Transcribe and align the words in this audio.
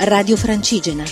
Radio 0.00 0.36
Francigena. 0.36 1.02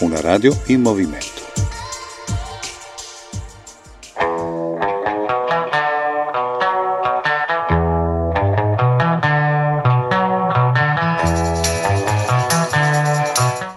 Una 0.00 0.20
radio 0.20 0.60
in 0.66 0.80
movimento. 0.80 1.28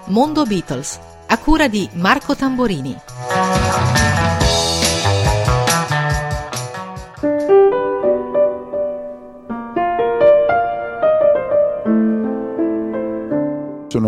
Mondo 0.07 0.45
Beatles, 0.45 0.99
a 1.27 1.37
cura 1.37 1.67
di 1.67 1.87
Marco 1.93 2.35
Tamborini. 2.35 3.12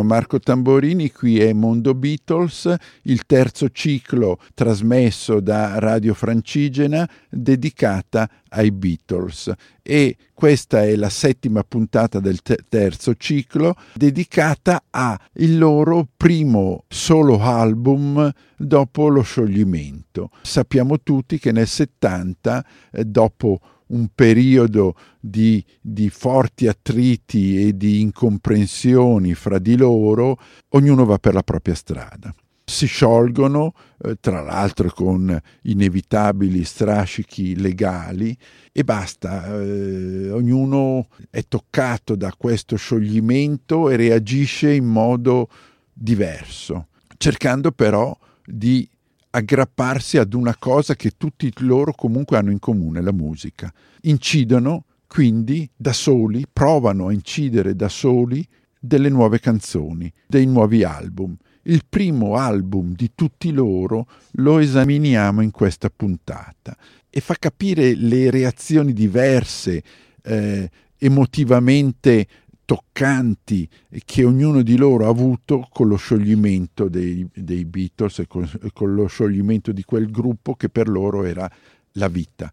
Marco 0.06 0.40
Tamborini, 0.40 1.12
qui 1.12 1.40
è 1.40 1.52
Mondo 1.52 1.94
Beatles, 1.94 2.74
il 3.04 3.26
terzo 3.26 3.70
ciclo 3.70 4.40
trasmesso 4.54 5.40
da 5.40 5.80
Radio 5.80 6.14
Francigena 6.14 7.10
dedicata 7.30 8.30
ai 8.50 8.72
Beatles 8.72 9.52
e 9.82 10.16
questa 10.34 10.84
è 10.84 10.96
la 10.96 11.10
settima 11.10 11.64
puntata 11.64 12.20
del 12.20 12.40
terzo 12.42 13.16
ciclo 13.16 13.76
dedicata 13.94 14.84
al 14.90 15.20
loro 15.34 16.08
primo 16.16 16.84
solo 16.88 17.40
album 17.40 18.32
dopo 18.58 19.08
lo 19.10 19.22
scioglimento. 19.22 20.30
Sappiamo 20.42 21.02
tutti 21.02 21.38
che 21.38 21.52
nel 21.52 21.68
70, 21.68 22.66
eh, 22.92 23.06
dopo 23.06 23.60
un 23.88 24.08
periodo 24.14 24.96
di, 25.20 25.64
di, 25.80 26.10
forti 26.10 26.68
attriti 26.68 27.68
e 27.68 27.78
di 27.78 28.02
incomprensioni 28.02 29.34
fra 29.34 29.60
di 29.60 29.78
loro, 29.78 30.40
ognuno 30.70 31.06
va 31.06 31.18
per 31.18 31.34
la 31.34 31.44
propria 31.44 31.76
strada. 31.76 32.34
Si 32.68 32.88
sciolgono, 32.88 33.74
eh, 34.04 34.16
tra 34.20 34.42
l'altro 34.42 34.90
con 34.90 35.40
inevitabili 35.64 36.64
strascichi 36.64 37.60
legali, 37.60 38.36
e 38.72 38.84
basta. 38.84 39.46
Eh, 39.62 40.32
ognuno 40.32 41.08
è 41.30 41.44
toccato 41.48 42.16
da 42.16 42.34
questo 42.36 42.76
scioglimento 42.76 43.90
e 43.90 43.96
reagisce 43.96 44.74
in 44.74 44.86
modo 44.86 45.48
diverso, 45.94 46.88
cercando 47.18 47.72
però 47.72 48.18
di 48.44 48.88
aggrapparsi 49.36 50.18
ad 50.18 50.34
una 50.34 50.56
cosa 50.58 50.96
che 50.96 51.12
tutti 51.18 51.52
loro 51.58 51.94
comunque 51.94 52.38
hanno 52.38 52.52
in 52.52 52.60
comune, 52.60 53.02
la 53.02 53.12
musica. 53.12 53.72
Incidono 54.04 54.86
quindi 55.08 55.70
da 55.76 55.92
soli, 55.92 56.46
provano 56.52 57.08
a 57.08 57.14
incidere 57.14 57.76
da 57.76 57.90
soli 57.90 58.46
delle 58.80 59.10
nuove 59.10 59.40
canzoni, 59.40 60.12
dei 60.26 60.46
nuovi 60.46 60.84
album. 60.84 61.36
Il 61.64 61.84
primo 61.88 62.36
album 62.36 62.94
di 62.94 63.12
tutti 63.14 63.52
loro 63.52 64.08
lo 64.34 64.60
esaminiamo 64.60 65.42
in 65.42 65.52
questa 65.52 65.90
puntata 65.90 66.78
e 67.10 67.20
fa 67.20 67.36
capire 67.36 67.94
le 67.94 68.30
reazioni 68.30 68.94
diverse, 68.94 69.84
eh, 70.24 70.70
emotivamente 70.98 72.28
toccanti 72.66 73.70
che 74.04 74.24
ognuno 74.24 74.62
di 74.64 74.76
loro 74.76 75.06
ha 75.06 75.10
avuto 75.10 75.68
con 75.72 75.88
lo 75.88 75.96
scioglimento 75.96 76.90
dei, 76.90 77.26
dei 77.34 77.64
Beatles 77.64 78.20
e 78.20 78.28
con, 78.28 78.50
con, 78.74 78.94
lo 78.94 79.08
scioglimento 79.08 79.72
di 79.72 79.84
quel 79.84 80.10
gruppo 80.10 80.56
che 80.56 80.70
per 80.70 80.90
loro 80.90 81.24
era 81.24 81.50
la 81.94 82.08
vita. 82.08 82.52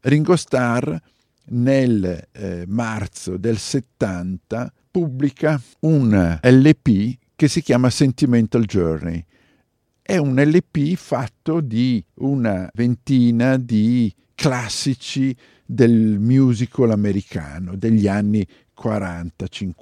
Ringo 0.00 0.36
Starr 0.36 0.94
nel 1.50 2.28
eh, 2.32 2.64
marzo 2.66 3.36
del 3.36 3.58
70 3.58 4.72
pubblica 4.90 5.60
un 5.80 6.38
LP 6.42 7.16
che 7.34 7.48
si 7.48 7.62
chiama 7.62 7.90
Sentimental 7.90 8.64
Journey. 8.64 9.24
È 10.00 10.16
un 10.16 10.40
LP 10.40 10.94
fatto 10.94 11.60
di 11.60 12.02
una 12.14 12.70
ventina 12.72 13.56
di 13.58 14.12
classici 14.34 15.36
del 15.64 16.18
musical 16.18 16.90
americano 16.90 17.76
degli 17.76 18.08
anni 18.08 18.46
40-50. 18.80 19.72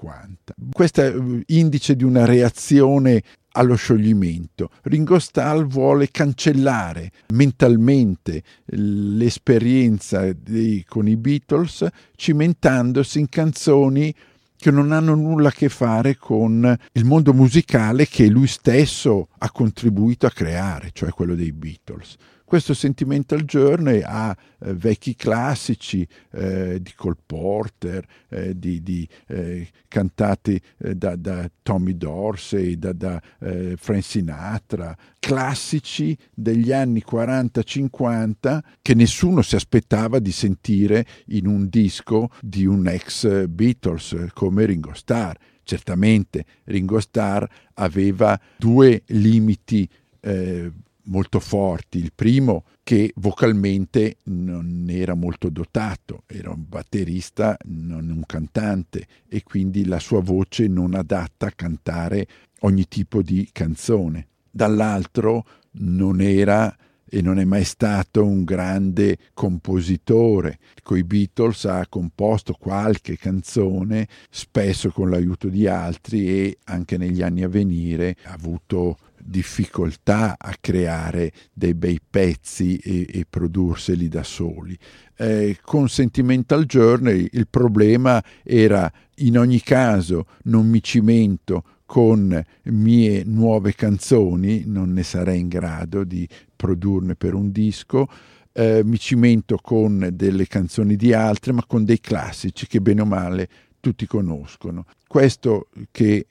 Questo 0.72 1.00
è 1.02 1.14
eh, 1.14 1.42
indice 1.46 1.96
di 1.96 2.04
una 2.04 2.24
reazione 2.24 3.22
allo 3.52 3.74
scioglimento. 3.74 4.70
Ringo 4.82 5.18
Starr 5.18 5.64
vuole 5.64 6.10
cancellare 6.10 7.10
mentalmente 7.34 8.42
l'esperienza 8.66 10.32
di, 10.32 10.84
con 10.86 11.08
i 11.08 11.16
Beatles 11.16 11.86
cimentandosi 12.14 13.18
in 13.18 13.28
canzoni 13.28 14.14
che 14.58 14.70
non 14.70 14.92
hanno 14.92 15.14
nulla 15.14 15.48
a 15.48 15.52
che 15.52 15.68
fare 15.68 16.16
con 16.16 16.76
il 16.92 17.04
mondo 17.04 17.32
musicale 17.32 18.06
che 18.06 18.26
lui 18.26 18.46
stesso 18.46 19.28
ha 19.38 19.50
contribuito 19.50 20.26
a 20.26 20.30
creare, 20.30 20.90
cioè 20.92 21.10
quello 21.10 21.34
dei 21.34 21.52
Beatles. 21.52 22.16
Questo 22.46 22.74
Sentimental 22.74 23.42
Journey 23.42 24.02
ha 24.04 24.30
eh, 24.30 24.72
vecchi 24.72 25.16
classici 25.16 26.06
eh, 26.30 26.80
di 26.80 26.92
Cole 26.94 27.16
Porter, 27.26 28.06
eh, 28.28 28.56
di, 28.56 28.84
di 28.84 29.06
eh, 29.26 29.66
cantati 29.88 30.60
eh, 30.78 30.94
da, 30.94 31.16
da, 31.16 31.50
Tommy 31.64 31.96
Dorsey, 31.96 32.78
da, 32.78 32.92
da 32.92 33.20
eh, 33.40 33.74
Frank 33.76 34.04
Sinatra, 34.04 34.96
classici 35.18 36.16
degli 36.32 36.70
anni 36.70 37.02
40-50 37.04 38.60
che 38.80 38.94
nessuno 38.94 39.42
si 39.42 39.56
aspettava 39.56 40.20
di 40.20 40.30
sentire 40.30 41.04
in 41.30 41.48
un 41.48 41.68
disco 41.68 42.30
di 42.40 42.64
un 42.64 42.86
ex 42.86 43.48
Beatles 43.48 44.26
come 44.32 44.66
Ringo 44.66 44.94
Starr. 44.94 45.34
Certamente 45.64 46.44
Ringo 46.66 47.00
Starr 47.00 47.44
aveva 47.74 48.40
due 48.56 49.02
limiti 49.06 49.88
eh, 50.20 50.70
molto 51.06 51.40
forti. 51.40 51.98
Il 51.98 52.12
primo 52.14 52.64
che 52.82 53.12
vocalmente 53.16 54.18
non 54.24 54.86
era 54.88 55.14
molto 55.14 55.48
dotato, 55.48 56.22
era 56.26 56.50
un 56.50 56.64
batterista, 56.68 57.56
non 57.64 58.10
un 58.10 58.24
cantante 58.26 59.06
e 59.28 59.42
quindi 59.42 59.84
la 59.84 59.98
sua 59.98 60.20
voce 60.20 60.68
non 60.68 60.94
adatta 60.94 61.46
a 61.46 61.52
cantare 61.54 62.26
ogni 62.60 62.86
tipo 62.86 63.22
di 63.22 63.48
canzone. 63.52 64.28
Dall'altro 64.50 65.44
non 65.72 66.20
era 66.20 66.74
e 67.08 67.22
non 67.22 67.38
è 67.38 67.44
mai 67.44 67.64
stato 67.64 68.24
un 68.24 68.44
grande 68.44 69.18
compositore. 69.32 70.58
Con 70.82 70.98
i 70.98 71.04
Beatles 71.04 71.64
ha 71.64 71.86
composto 71.88 72.54
qualche 72.54 73.16
canzone, 73.16 74.08
spesso 74.28 74.90
con 74.90 75.10
l'aiuto 75.10 75.48
di 75.48 75.66
altri 75.66 76.28
e 76.28 76.58
anche 76.64 76.96
negli 76.96 77.22
anni 77.22 77.42
a 77.42 77.48
venire 77.48 78.16
ha 78.24 78.32
avuto 78.32 78.96
difficoltà 79.26 80.36
a 80.38 80.54
creare 80.60 81.32
dei 81.52 81.74
bei 81.74 82.00
pezzi 82.08 82.76
e, 82.76 83.06
e 83.10 83.26
produrseli 83.28 84.08
da 84.08 84.22
soli. 84.22 84.76
Eh, 85.16 85.58
con 85.62 85.88
Sentimental 85.88 86.64
Journey 86.64 87.28
il 87.32 87.48
problema 87.48 88.22
era 88.42 88.90
in 89.16 89.38
ogni 89.38 89.60
caso 89.60 90.26
non 90.44 90.68
mi 90.68 90.82
cimento 90.82 91.64
con 91.86 92.42
mie 92.64 93.22
nuove 93.24 93.74
canzoni, 93.74 94.64
non 94.66 94.92
ne 94.92 95.02
sarei 95.02 95.40
in 95.40 95.48
grado 95.48 96.04
di 96.04 96.28
produrne 96.54 97.14
per 97.14 97.34
un 97.34 97.52
disco, 97.52 98.08
eh, 98.52 98.82
mi 98.84 98.98
cimento 98.98 99.58
con 99.62 100.08
delle 100.12 100.46
canzoni 100.46 100.96
di 100.96 101.12
altre, 101.12 101.52
ma 101.52 101.64
con 101.66 101.84
dei 101.84 102.00
classici 102.00 102.66
che 102.66 102.80
bene 102.80 103.02
o 103.02 103.06
male 103.06 103.48
tutti 103.80 104.06
conoscono. 104.06 104.86
Questo 105.06 105.68
che 105.92 106.26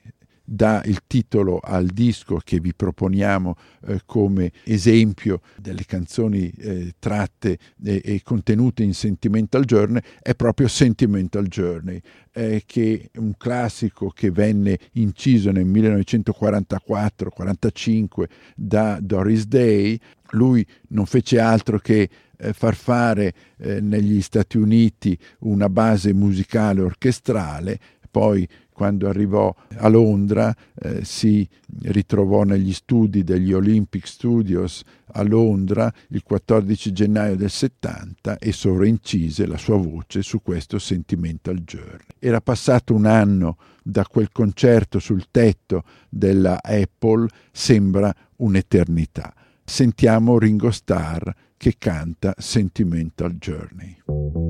dà 0.46 0.80
il 0.84 1.00
titolo 1.06 1.58
al 1.58 1.86
disco 1.86 2.40
che 2.42 2.60
vi 2.60 2.72
proponiamo 2.72 3.56
eh, 3.86 4.00
come 4.06 4.52
esempio 4.62 5.40
delle 5.56 5.84
canzoni 5.84 6.48
eh, 6.50 6.94
tratte 6.98 7.58
e, 7.82 8.00
e, 8.04 8.22
contenute 8.22 8.84
in 8.84 8.94
Sentimental 8.94 9.64
Journey 9.64 10.00
è 10.22 10.36
proprio 10.36 10.68
Sentimental 10.68 11.48
Journey, 11.48 12.00
eh, 12.32 12.62
che 12.64 13.10
è 13.10 13.18
un 13.18 13.36
classico 13.36 14.10
che 14.10 14.30
venne 14.30 14.78
inciso 14.92 15.50
nel 15.50 15.66
1944-45 15.66 18.24
da 18.54 19.00
Doris 19.00 19.46
Day. 19.46 19.98
Lui 20.30 20.64
non 20.88 21.06
fece 21.06 21.38
altro 21.40 21.78
che 21.78 22.08
eh, 22.38 22.52
far 22.52 22.74
fare 22.74 23.32
eh, 23.58 23.80
negli 23.80 24.20
Stati 24.20 24.58
Uniti 24.58 25.16
una 25.40 25.68
base 25.68 26.12
musicale 26.12 26.82
orchestrale, 26.82 27.78
poi 28.10 28.46
quando 28.76 29.08
arrivò 29.08 29.54
a 29.78 29.88
Londra 29.88 30.54
eh, 30.74 31.02
si 31.02 31.48
ritrovò 31.84 32.42
negli 32.42 32.74
studi 32.74 33.24
degli 33.24 33.54
Olympic 33.54 34.06
Studios 34.06 34.82
a 35.12 35.22
Londra 35.22 35.90
il 36.08 36.22
14 36.22 36.92
gennaio 36.92 37.36
del 37.36 37.48
70 37.48 38.36
e 38.36 38.52
sovraincise 38.52 39.46
la 39.46 39.56
sua 39.56 39.78
voce 39.78 40.20
su 40.20 40.42
questo 40.42 40.78
Sentimental 40.78 41.56
Journey. 41.60 42.04
Era 42.18 42.42
passato 42.42 42.92
un 42.92 43.06
anno 43.06 43.56
da 43.82 44.04
quel 44.04 44.30
concerto 44.30 44.98
sul 44.98 45.28
tetto 45.30 45.84
della 46.10 46.58
Apple, 46.62 47.28
sembra 47.50 48.14
un'eternità. 48.36 49.32
Sentiamo 49.64 50.38
Ringo 50.38 50.70
Starr 50.70 51.30
che 51.56 51.76
canta 51.78 52.34
Sentimental 52.36 53.32
Journey. 53.36 54.45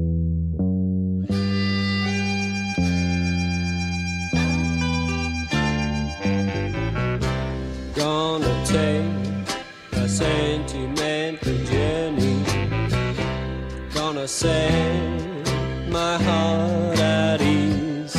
Set 14.27 15.23
my 15.89 16.19
heart 16.19 16.99
at 16.99 17.41
ease. 17.41 18.17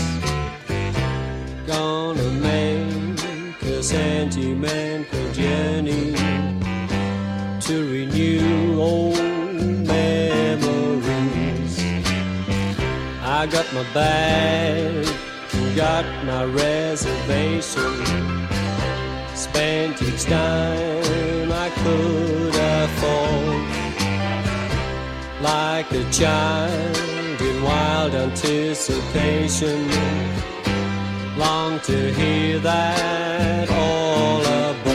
Gonna 1.65 2.31
make 2.31 3.61
a 3.63 3.83
sentimental 3.83 5.31
journey 5.33 6.15
to 7.59 7.91
renew 7.91 8.79
old 8.79 9.17
memories. 9.85 11.77
I 13.21 13.45
got 13.51 13.73
my 13.73 13.83
bag, 13.93 15.05
got 15.75 16.05
my 16.25 16.45
reservation. 16.45 18.47
Spent 19.35 20.01
each 20.01 20.23
time 20.23 21.51
I 21.51 21.69
could 21.83 22.55
afford 22.55 23.46
like 25.47 25.91
a 25.91 26.03
child 26.11 26.97
in 27.39 27.63
wild 27.63 28.13
anticipation. 28.13 29.79
Long 31.37 31.79
to 31.81 32.13
hear 32.13 32.59
that 32.59 33.69
all 33.69 34.41
aboard. 34.41 34.86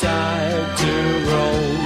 Decide 0.00 0.76
to 0.78 0.92
roam? 1.28 1.82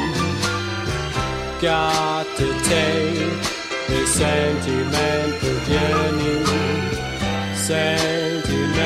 Got 1.60 2.26
to 2.36 2.48
take 2.62 3.40
a 3.88 4.06
sentimental 4.06 5.58
journey, 5.70 6.44
sentimental 7.54 8.82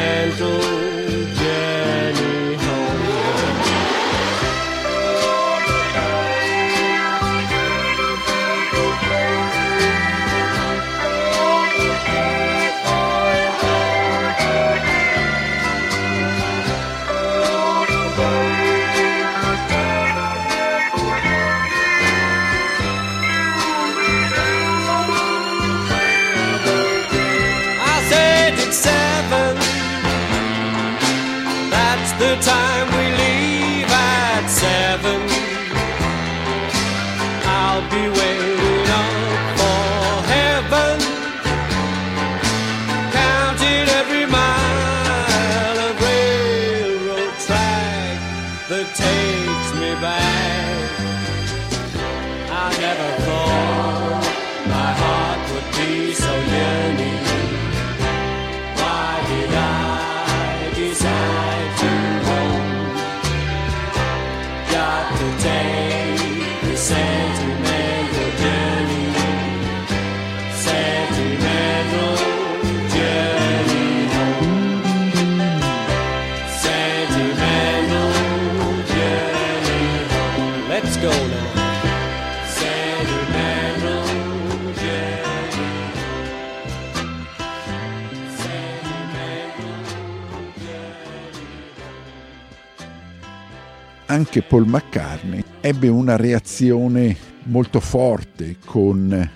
anche 94.17 94.41
Paul 94.41 94.67
McCartney 94.67 95.45
ebbe 95.61 95.89
una 95.89 96.17
reazione 96.17 97.15
molto 97.45 97.81
forte 97.81 98.57
con 98.65 99.31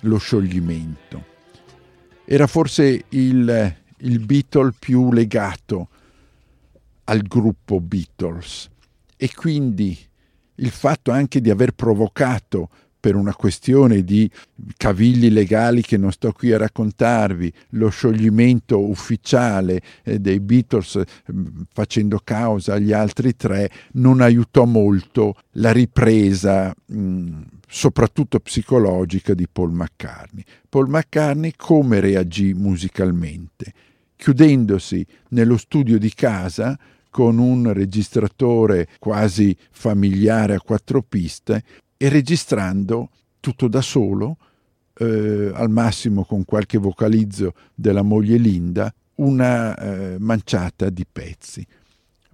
lo 0.00 0.18
scioglimento. 0.18 1.24
Era 2.24 2.48
forse 2.48 3.04
il, 3.10 3.76
il 3.98 4.18
Beatle 4.18 4.72
più 4.76 5.12
legato 5.12 5.88
al 7.04 7.22
gruppo 7.22 7.78
Beatles 7.78 8.68
e 9.16 9.32
quindi 9.32 9.96
il 10.56 10.70
fatto 10.70 11.12
anche 11.12 11.40
di 11.40 11.50
aver 11.50 11.70
provocato 11.70 12.68
per 13.06 13.14
una 13.14 13.36
questione 13.36 14.02
di 14.02 14.28
cavigli 14.76 15.30
legali 15.30 15.80
che 15.80 15.96
non 15.96 16.10
sto 16.10 16.32
qui 16.32 16.52
a 16.52 16.58
raccontarvi, 16.58 17.52
lo 17.70 17.88
scioglimento 17.88 18.80
ufficiale 18.84 19.80
eh, 20.02 20.18
dei 20.18 20.40
Beatles 20.40 20.96
eh, 20.96 21.04
facendo 21.72 22.20
causa 22.24 22.74
agli 22.74 22.92
altri 22.92 23.36
tre, 23.36 23.70
non 23.92 24.20
aiutò 24.20 24.64
molto 24.64 25.36
la 25.52 25.70
ripresa 25.70 26.74
mh, 26.84 27.42
soprattutto 27.68 28.40
psicologica 28.40 29.34
di 29.34 29.46
Paul 29.46 29.70
McCartney. 29.70 30.42
Paul 30.68 30.88
McCartney 30.88 31.52
come 31.56 32.00
reagì 32.00 32.54
musicalmente? 32.54 33.72
Chiudendosi 34.16 35.06
nello 35.28 35.58
studio 35.58 35.96
di 35.96 36.12
casa 36.12 36.76
con 37.08 37.38
un 37.38 37.72
registratore 37.72 38.88
quasi 38.98 39.56
familiare 39.70 40.56
a 40.56 40.60
quattro 40.60 41.02
piste 41.02 41.62
e 41.96 42.08
registrando 42.08 43.10
tutto 43.40 43.68
da 43.68 43.80
solo, 43.80 44.36
eh, 44.98 45.50
al 45.54 45.70
massimo 45.70 46.24
con 46.24 46.44
qualche 46.44 46.78
vocalizzo 46.78 47.54
della 47.74 48.02
moglie 48.02 48.38
Linda, 48.38 48.92
una 49.16 49.76
eh, 49.76 50.16
manciata 50.18 50.90
di 50.90 51.06
pezzi. 51.10 51.66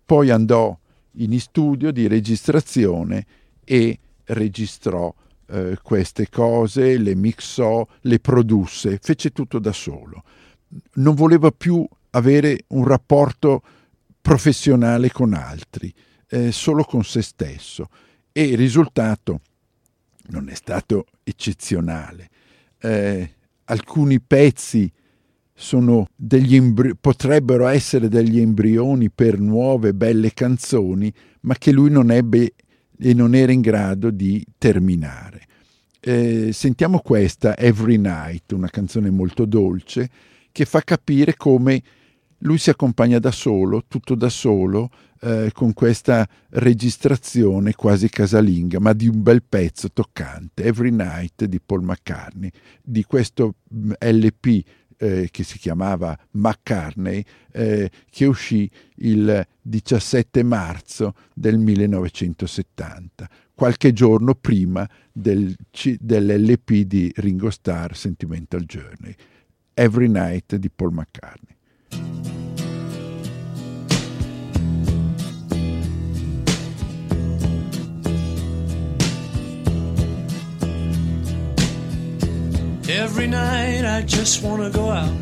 Poi 0.05 0.31
andò 0.31 0.77
in 1.17 1.39
studio 1.41 1.91
di 1.91 2.07
registrazione 2.07 3.27
e 3.65 3.99
registrò 4.25 5.13
eh, 5.47 5.79
queste 5.83 6.29
cose, 6.29 6.99
le 6.99 7.15
mixò, 7.15 7.87
le 8.03 8.19
produsse, 8.19 8.99
fece 9.01 9.31
tutto 9.31 9.59
da 9.59 9.73
solo. 9.73 10.25
Non 10.95 11.15
voleva 11.15 11.51
più 11.51 11.87
avere 12.11 12.65
un 12.69 12.85
rapporto 12.85 13.63
professionale 14.21 15.11
con 15.11 15.35
altri, 15.35 15.93
eh, 16.29 16.53
solo 16.53 16.85
con 16.85 17.05
se 17.05 17.23
stesso. 17.23 17.89
E 18.33 18.45
il 18.45 18.57
risultato 18.57 19.41
non 20.29 20.49
è 20.49 20.55
stato 20.55 21.07
eccezionale. 21.23 22.29
Eh, 22.79 23.31
alcuni 23.65 24.21
pezzi 24.21 24.91
embri- 26.57 26.97
potrebbero 27.01 27.67
essere 27.69 28.09
degli 28.09 28.41
embrioni 28.41 29.11
per 29.11 29.39
nuove 29.39 29.95
belle 29.95 30.33
canzoni, 30.33 31.13
ma 31.43 31.55
che 31.55 31.73
lui 31.73 31.91
non 31.91 32.11
ebbe 32.11 32.55
e 32.99 33.15
non 33.15 33.35
era 33.35 33.53
in 33.53 33.61
grado 33.61 34.11
di 34.11 34.45
terminare. 34.59 35.47
Eh, 36.01 36.53
sentiamo 36.53 36.99
questa 37.01 37.57
Every 37.57 37.97
Night, 37.97 38.53
una 38.53 38.69
canzone 38.69 39.11
molto 39.11 39.45
dolce, 39.45 40.09
che 40.51 40.65
fa 40.65 40.83
capire 40.83 41.37
come 41.37 41.83
lui 42.43 42.59
si 42.59 42.71
accompagna 42.71 43.19
da 43.19 43.31
solo, 43.31 43.85
tutto 43.87 44.15
da 44.15 44.29
solo, 44.29 44.91
eh, 45.21 45.51
con 45.53 45.73
questa 45.73 46.29
registrazione 46.51 47.75
quasi 47.75 48.09
casalinga, 48.09 48.81
ma 48.81 48.93
di 48.93 49.09
un 49.09 49.23
bel 49.23 49.43
pezzo 49.43 49.91
toccante, 49.93 50.65
Every 50.65 50.91
Night 50.91 51.45
di 51.45 51.61
Paul 51.61 51.83
McCartney, 51.83 52.51
di 52.83 53.05
questo 53.05 53.57
LP 53.99 54.65
eh, 54.97 55.29
che 55.31 55.45
si 55.45 55.59
chiamava 55.59 56.17
McCartney, 56.33 57.25
eh, 57.53 57.91
che 58.11 58.25
uscì 58.25 58.71
il 58.97 59.47
17 59.61 60.43
marzo 60.43 61.15
del 61.35 61.59
1970, 61.59 63.29
qualche 63.55 63.93
giorno 63.93 64.35
prima 64.35 64.89
del, 65.13 65.55
dell'LP 65.99 66.73
di 66.83 67.13
Ringo 67.17 67.51
Starr 67.51 67.95
Sentimental 67.95 68.65
Journey, 68.65 69.15
Every 69.75 70.09
Night 70.09 70.57
di 70.57 70.71
Paul 70.71 70.93
McCartney. 70.93 71.57
Every 82.95 83.27
night 83.27 83.87
I 83.87 84.03
just 84.03 84.43
wanna 84.43 84.69
go 84.69 84.91
out, 84.91 85.15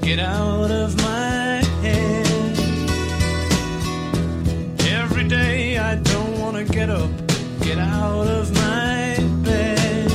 get 0.00 0.18
out 0.18 0.70
of 0.70 0.96
my 0.96 1.62
head. 1.82 2.26
Every 4.88 5.28
day 5.28 5.76
I 5.76 5.96
don't 5.96 6.40
wanna 6.40 6.64
get 6.64 6.88
up, 6.88 7.10
get 7.60 7.76
out 7.76 8.26
of 8.26 8.50
my 8.54 9.18
bed. 9.44 10.10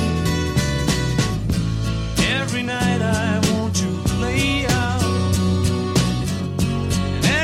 Every 2.40 2.64
night 2.64 3.00
I 3.00 3.40
want 3.52 3.76
to 3.76 3.88
play 4.16 4.66
out, 4.66 5.02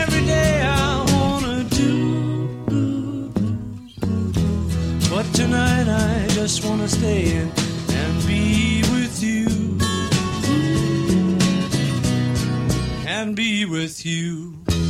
every 0.00 0.24
day 0.26 0.62
I 0.62 1.04
wanna 1.14 1.62
do. 1.70 3.30
But 5.08 5.26
tonight 5.32 5.86
I 5.86 6.26
just 6.34 6.64
wanna 6.64 6.88
stay 6.88 7.36
in 7.36 7.52
and 7.88 8.26
be 8.26 8.69
And 13.20 13.36
be 13.36 13.66
with 13.66 14.06
you. 14.06 14.89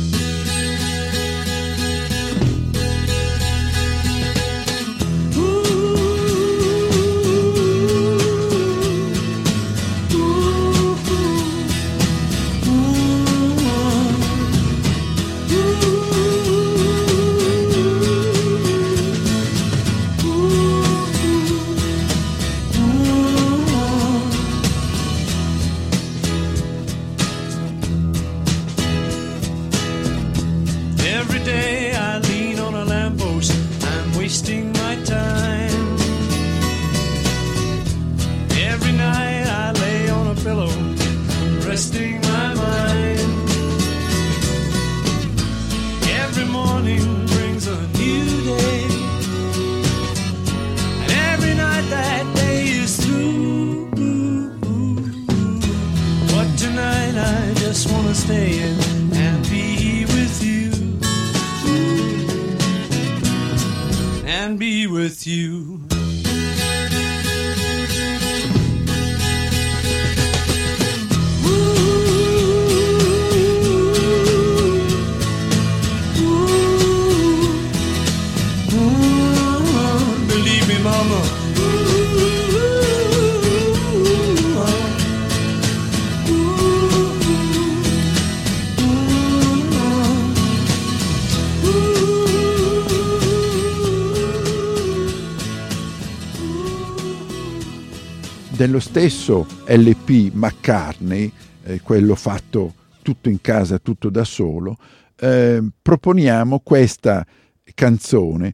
Dello 98.61 98.79
stesso 98.79 99.47
LP 99.65 100.29
McCartney, 100.33 101.31
eh, 101.63 101.81
quello 101.81 102.13
fatto 102.13 102.75
tutto 103.01 103.27
in 103.27 103.41
casa, 103.41 103.79
tutto 103.79 104.11
da 104.11 104.23
solo, 104.23 104.77
eh, 105.15 105.63
proponiamo 105.81 106.59
questa 106.59 107.25
canzone 107.73 108.53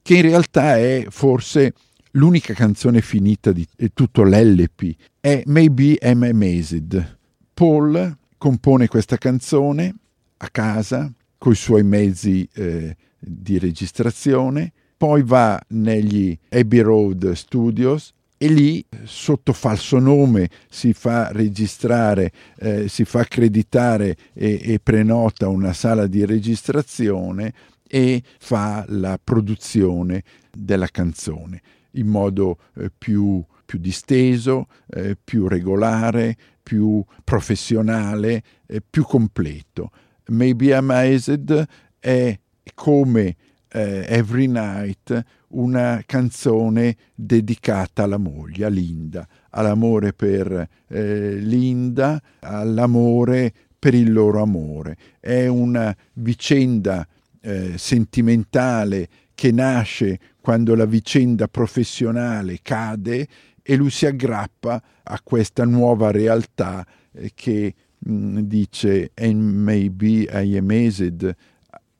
che 0.00 0.16
in 0.16 0.22
realtà 0.22 0.78
è 0.78 1.04
forse 1.10 1.74
l'unica 2.12 2.54
canzone 2.54 3.02
finita 3.02 3.52
di 3.52 3.68
tutto 3.92 4.22
l'LP, 4.22 4.94
è 5.20 5.42
Maybe 5.44 5.98
I'm 6.00 6.22
Amazed. 6.22 7.18
Paul 7.52 8.16
compone 8.38 8.88
questa 8.88 9.18
canzone 9.18 9.94
a 10.38 10.48
casa 10.48 11.12
con 11.36 11.52
i 11.52 11.56
suoi 11.56 11.82
mezzi 11.82 12.48
eh, 12.54 12.96
di 13.18 13.58
registrazione, 13.58 14.72
poi 14.96 15.22
va 15.22 15.60
negli 15.68 16.34
Abbey 16.48 16.80
Road 16.80 17.32
Studios 17.32 18.14
e 18.36 18.48
lì 18.48 18.84
sotto 19.04 19.52
falso 19.52 19.98
nome 19.98 20.50
si 20.68 20.92
fa 20.92 21.30
registrare, 21.32 22.32
eh, 22.58 22.88
si 22.88 23.04
fa 23.04 23.20
accreditare 23.20 24.16
e, 24.34 24.60
e 24.62 24.80
prenota 24.82 25.48
una 25.48 25.72
sala 25.72 26.06
di 26.06 26.24
registrazione 26.24 27.52
e 27.86 28.22
fa 28.38 28.84
la 28.88 29.18
produzione 29.22 30.22
della 30.50 30.88
canzone 30.88 31.62
in 31.92 32.08
modo 32.08 32.58
eh, 32.76 32.90
più, 32.96 33.44
più 33.64 33.78
disteso, 33.78 34.66
eh, 34.90 35.16
più 35.22 35.48
regolare, 35.48 36.36
più 36.62 37.04
professionale, 37.22 38.42
eh, 38.66 38.82
più 38.88 39.04
completo. 39.04 39.90
Maybe 40.28 40.74
Amazed 40.74 41.66
è 41.98 42.38
come 42.74 43.36
eh, 43.74 44.04
Every 44.08 44.46
Night 44.46 45.24
una 45.48 46.02
canzone 46.06 46.96
dedicata 47.14 48.04
alla 48.04 48.18
moglie, 48.18 48.64
a 48.64 48.68
Linda, 48.68 49.26
all'amore 49.50 50.12
per 50.12 50.68
eh, 50.88 51.34
Linda, 51.36 52.20
all'amore 52.40 53.52
per 53.78 53.94
il 53.94 54.12
loro 54.12 54.42
amore. 54.42 54.96
È 55.20 55.46
una 55.46 55.94
vicenda 56.14 57.06
eh, 57.40 57.72
sentimentale 57.76 59.08
che 59.34 59.50
nasce 59.50 60.18
quando 60.40 60.74
la 60.74 60.86
vicenda 60.86 61.48
professionale 61.48 62.60
cade 62.62 63.26
e 63.62 63.76
lui 63.76 63.90
si 63.90 64.06
aggrappa 64.06 64.82
a 65.02 65.20
questa 65.22 65.64
nuova 65.64 66.10
realtà 66.10 66.86
eh, 67.12 67.32
che 67.34 67.74
mh, 67.98 68.40
dice 68.40 69.10
and 69.14 69.40
maybe 69.40 70.28
I 70.30 70.56
am 70.56 70.70
amazed 70.70 71.34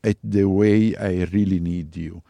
at 0.05 0.19
the 0.21 0.43
way 0.43 0.95
I 0.99 1.25
really 1.25 1.59
need 1.59 1.97
you 1.97 2.23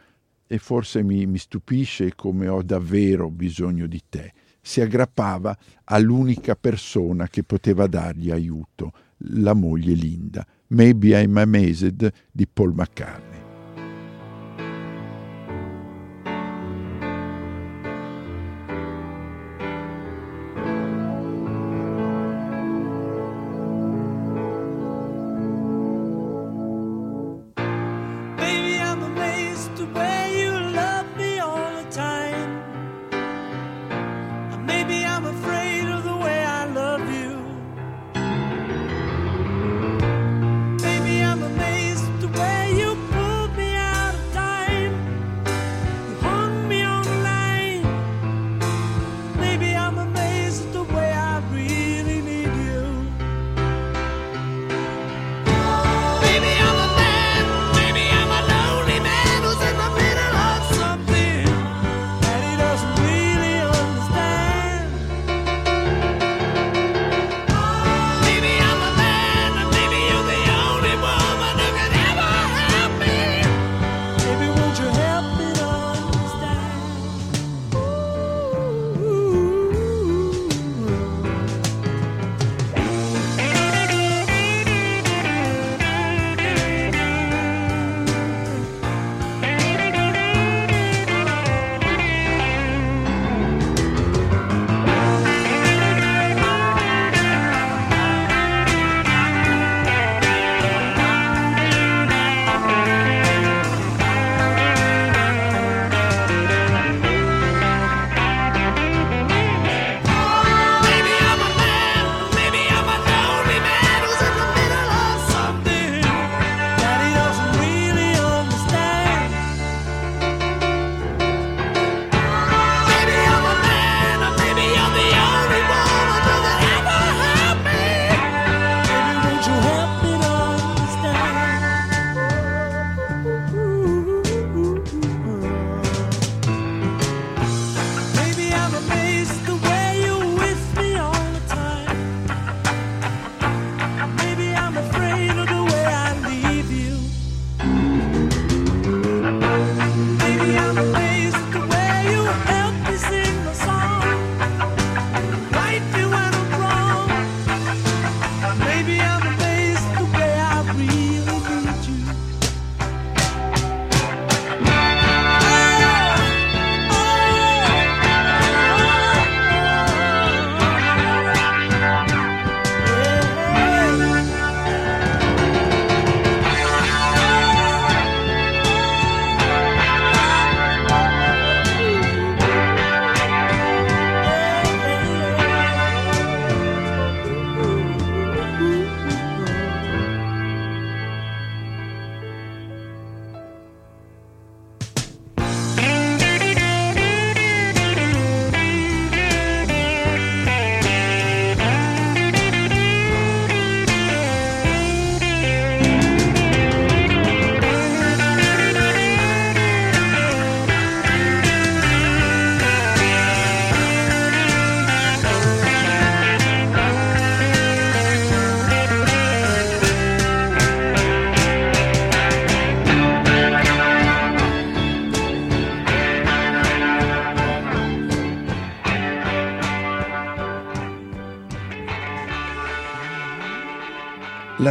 e 0.47 0.57
forse 0.57 1.03
mi, 1.03 1.25
mi 1.25 1.37
stupisce 1.37 2.15
come 2.15 2.47
ho 2.47 2.61
davvero 2.61 3.29
bisogno 3.29 3.87
di 3.87 4.01
te. 4.07 4.33
Si 4.61 4.81
aggrappava 4.81 5.55
all'unica 5.85 6.55
persona 6.55 7.27
che 7.27 7.43
poteva 7.43 7.87
dargli 7.87 8.31
aiuto, 8.31 8.93
la 9.29 9.53
moglie 9.53 9.93
Linda. 9.93 10.45
Maybe 10.67 11.19
I'm 11.19 11.37
Amazed 11.37 12.11
di 12.31 12.47
Paul 12.47 12.73
McCartney. 12.73 13.34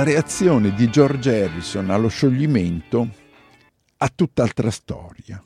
Reazione 0.05 0.75
di 0.75 0.91
George 0.91 1.45
Harrison 1.45 1.89
allo 1.89 2.09
scioglimento 2.09 3.09
ha 3.97 4.13
tutt'altra 4.15 4.71
storia. 4.71 5.43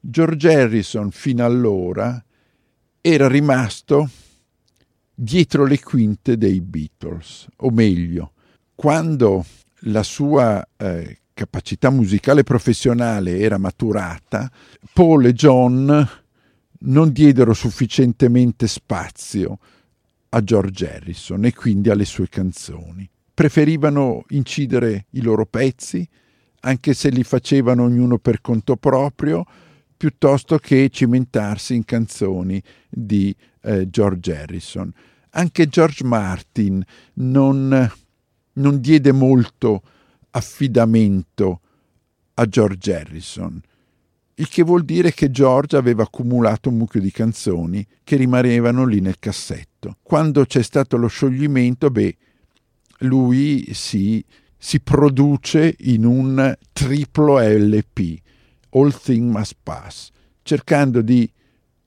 George 0.00 0.52
Harrison 0.52 1.10
fino 1.10 1.44
allora 1.44 2.24
era 3.02 3.28
rimasto 3.28 4.08
dietro 5.14 5.66
le 5.66 5.80
quinte 5.80 6.38
dei 6.38 6.62
Beatles, 6.62 7.46
o 7.56 7.70
meglio, 7.70 8.32
quando 8.74 9.44
la 9.80 10.02
sua 10.02 10.66
eh, 10.76 11.18
capacità 11.34 11.90
musicale 11.90 12.44
professionale 12.44 13.38
era 13.38 13.58
maturata, 13.58 14.50
Paul 14.94 15.26
e 15.26 15.34
John 15.34 16.08
non 16.80 17.12
diedero 17.12 17.52
sufficientemente 17.52 18.66
spazio 18.66 19.58
a 20.30 20.42
George 20.42 20.90
Harrison 20.90 21.44
e 21.44 21.52
quindi 21.52 21.90
alle 21.90 22.06
sue 22.06 22.28
canzoni. 22.30 23.08
Preferivano 23.38 24.24
incidere 24.30 25.06
i 25.10 25.22
loro 25.22 25.46
pezzi, 25.46 26.04
anche 26.62 26.92
se 26.92 27.08
li 27.08 27.22
facevano 27.22 27.84
ognuno 27.84 28.18
per 28.18 28.40
conto 28.40 28.74
proprio, 28.74 29.44
piuttosto 29.96 30.58
che 30.58 30.88
cimentarsi 30.90 31.76
in 31.76 31.84
canzoni 31.84 32.60
di 32.90 33.32
eh, 33.62 33.88
George 33.88 34.36
Harrison. 34.36 34.92
Anche 35.30 35.68
George 35.68 36.02
Martin 36.02 36.82
non, 37.14 37.92
non 38.54 38.80
diede 38.80 39.12
molto 39.12 39.82
affidamento 40.30 41.60
a 42.34 42.44
George 42.44 42.92
Harrison, 42.92 43.60
il 44.34 44.48
che 44.48 44.64
vuol 44.64 44.84
dire 44.84 45.12
che 45.12 45.30
George 45.30 45.76
aveva 45.76 46.02
accumulato 46.02 46.70
un 46.70 46.76
mucchio 46.76 47.00
di 47.00 47.12
canzoni 47.12 47.86
che 48.02 48.16
rimanevano 48.16 48.84
lì 48.84 48.98
nel 48.98 49.20
cassetto. 49.20 49.98
Quando 50.02 50.44
c'è 50.44 50.62
stato 50.62 50.96
lo 50.96 51.06
scioglimento, 51.06 51.88
beh, 51.88 52.16
lui 52.98 53.68
si, 53.72 54.24
si 54.56 54.80
produce 54.80 55.74
in 55.80 56.04
un 56.04 56.56
triplo 56.72 57.38
LP, 57.38 58.18
All 58.70 58.92
Thing 58.92 59.30
Must 59.30 59.56
Pass, 59.62 60.10
cercando 60.42 61.02
di 61.02 61.30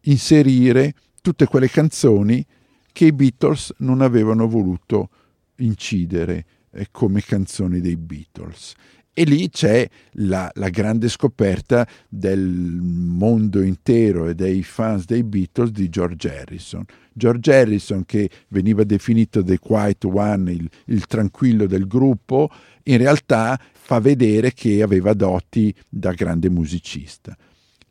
inserire 0.01 0.93
tutte 1.21 1.45
quelle 1.45 1.69
canzoni 1.69 2.45
che 2.91 3.05
i 3.05 3.11
Beatles 3.11 3.73
non 3.77 4.01
avevano 4.01 4.47
voluto 4.47 5.09
incidere 5.57 6.45
eh, 6.71 6.87
come 6.91 7.21
canzoni 7.21 7.79
dei 7.79 7.97
Beatles. 7.97 8.73
E 9.13 9.23
lì 9.23 9.49
c'è 9.49 9.87
la, 10.13 10.49
la, 10.55 10.69
grande 10.69 11.09
scoperta 11.09 11.85
del 12.07 12.39
mondo 12.41 13.61
intero 13.61 14.27
e 14.27 14.35
dei 14.35 14.63
fans 14.63 15.05
dei 15.05 15.23
Beatles 15.23 15.71
di 15.71 15.89
George 15.89 16.33
Harrison. 16.33 16.83
George 17.13 17.53
Harrison, 17.53 18.05
che 18.05 18.29
veniva 18.49 18.83
definito 18.83 19.43
The 19.43 19.59
Quiet 19.59 20.05
One, 20.05 20.51
il, 20.51 20.69
il 20.85 21.05
tranquillo 21.07 21.65
del 21.65 21.87
gruppo, 21.87 22.49
in 22.83 22.97
realtà 22.97 23.59
fa 23.71 23.99
vedere 23.99 24.53
che 24.53 24.81
aveva 24.81 25.13
doti 25.13 25.73
da 25.87 26.13
grande 26.13 26.49
musicista. 26.49 27.35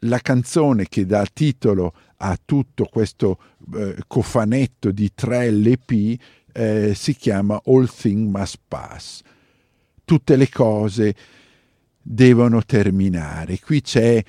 La 0.04 0.18
canzone 0.18 0.88
che 0.88 1.04
dà 1.04 1.26
titolo 1.30 1.92
a 2.18 2.38
tutto 2.42 2.86
questo 2.86 3.38
eh, 3.74 3.96
cofanetto 4.06 4.90
di 4.90 5.10
tre 5.14 5.50
LP 5.50 6.18
eh, 6.52 6.92
si 6.94 7.14
chiama 7.14 7.60
All 7.66 7.86
Things 7.86 8.30
Must 8.30 8.58
Pass. 8.66 9.22
Tutte 10.04 10.36
le 10.36 10.48
cose 10.48 11.14
devono 12.00 12.62
terminare. 12.64 13.58
Qui 13.60 13.82
c'è, 13.82 14.24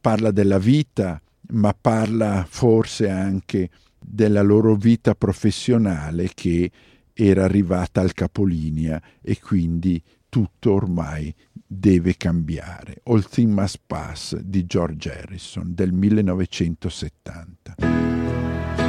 parla 0.00 0.30
della 0.30 0.58
vita, 0.58 1.20
ma 1.52 1.74
parla 1.78 2.44
forse 2.48 3.08
anche 3.08 3.70
della 4.00 4.42
loro 4.42 4.74
vita 4.74 5.14
professionale 5.14 6.30
che 6.34 6.70
era 7.12 7.44
arrivata 7.44 8.00
al 8.00 8.14
capolinea 8.14 9.00
e 9.20 9.38
quindi 9.38 10.02
tutto 10.28 10.72
ormai 10.72 11.32
deve 11.66 12.16
cambiare. 12.16 13.02
All 13.04 13.22
Things 13.28 13.54
Must 13.54 13.80
Pass 13.86 14.36
di 14.36 14.64
George 14.64 15.12
Harrison 15.12 15.74
del 15.74 15.92
1970. 15.92 18.79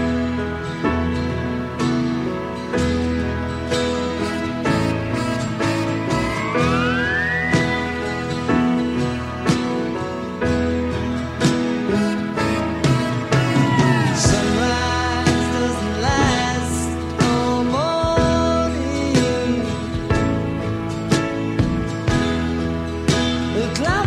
cloud. 23.75 24.00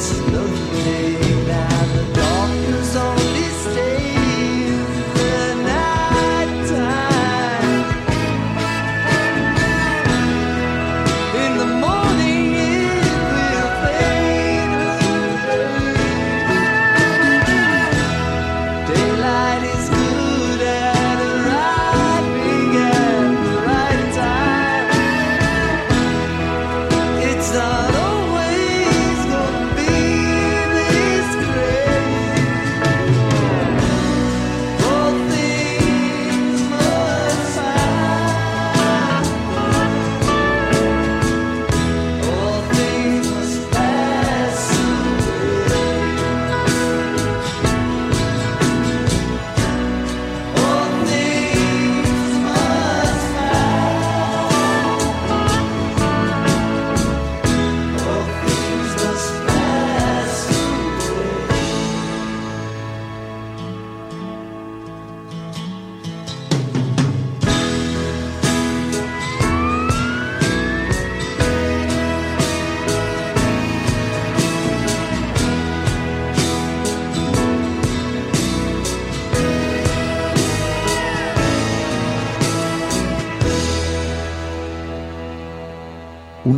it's 0.00 0.18
nothing. 0.32 0.99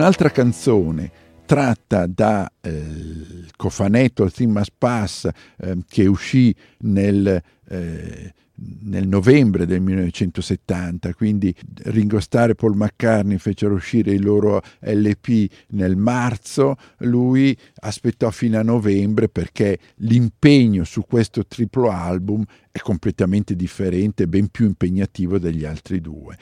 Un'altra 0.03 0.31
canzone 0.31 1.13
tratta 1.47 2.09
dal 2.09 2.51
eh, 2.61 3.47
cofanetto 3.57 4.29
Must 4.37 4.73
Pass 4.77 5.29
eh, 5.59 5.79
che 5.89 6.07
uscì 6.07 6.53
nel, 6.79 7.41
eh, 7.69 8.35
nel, 8.81 9.07
novembre 9.07 9.65
del 9.65 9.81
1970, 9.81 11.15
quindi 11.15 11.55
Ringo 11.85 12.19
Starr 12.19 12.51
e 12.51 12.55
Paul 12.57 12.75
McCartney 12.75 13.39
fecero 13.39 13.75
uscire 13.75 14.11
il 14.11 14.25
loro 14.25 14.61
LP 14.81 15.49
nel 15.69 15.95
marzo, 15.95 16.75
lui 17.03 17.57
aspettò 17.83 18.31
fino 18.31 18.59
a 18.59 18.63
novembre 18.65 19.29
perché 19.29 19.79
l'impegno 19.99 20.83
su 20.83 21.03
questo 21.03 21.47
triplo 21.47 21.91
album 21.91 22.43
è 22.73 22.81
completamente 22.81 23.55
differente, 23.55 24.27
ben 24.27 24.49
più 24.49 24.67
impegnativo 24.67 25.39
degli 25.39 25.65
altri 25.65 26.01
due. 26.01 26.37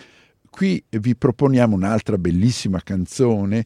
Qui 0.51 0.83
vi 0.91 1.17
proponiamo 1.17 1.77
un'altra 1.77 2.19
bellissima 2.19 2.81
canzone, 2.83 3.65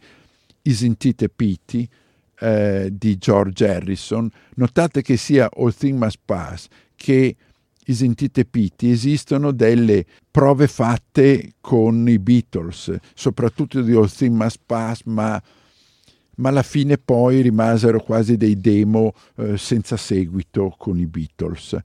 Isn't 0.62 1.04
It 1.04 1.22
a 1.22 1.30
Pity, 1.34 1.88
eh, 2.40 2.90
di 2.92 3.16
George 3.16 3.66
Harrison. 3.66 4.30
Notate 4.56 5.02
che 5.02 5.16
sia 5.16 5.48
All 5.56 5.74
Things 5.74 5.98
Must 5.98 6.18
Pass 6.24 6.66
che 6.94 7.36
Isn't 7.86 8.20
It 8.20 8.38
a 8.38 8.44
Pity 8.48 8.90
esistono 8.90 9.50
delle 9.50 10.04
prove 10.30 10.68
fatte 10.68 11.54
con 11.60 12.08
i 12.08 12.18
Beatles, 12.18 12.94
soprattutto 13.14 13.82
di 13.82 13.92
All 13.94 14.10
Things 14.10 14.36
Must 14.36 14.60
Pass, 14.64 15.02
ma, 15.04 15.42
ma 16.36 16.48
alla 16.48 16.62
fine 16.62 16.98
poi 16.98 17.40
rimasero 17.40 18.00
quasi 18.00 18.36
dei 18.36 18.58
demo 18.58 19.12
eh, 19.36 19.56
senza 19.56 19.96
seguito 19.96 20.74
con 20.78 20.98
i 20.98 21.06
Beatles. 21.06 21.76